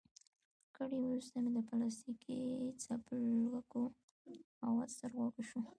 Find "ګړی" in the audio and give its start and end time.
0.75-0.99